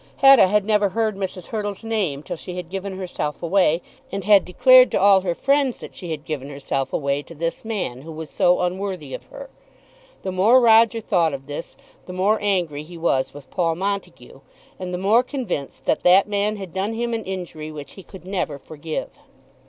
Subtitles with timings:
[0.15, 1.45] Hetta had never heard Mrs.
[1.45, 5.77] Hurtle's name till she had given herself away, and had declared to all her friends
[5.77, 9.47] that she had given herself away to this man, who was so unworthy of her.
[10.23, 11.77] The more Roger thought of this,
[12.07, 14.41] the more angry he was with Paul Montague,
[14.79, 18.25] and the more convinced that that man had done him an injury which he could
[18.25, 19.09] never forgive.